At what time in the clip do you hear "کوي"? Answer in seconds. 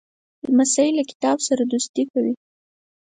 2.11-2.33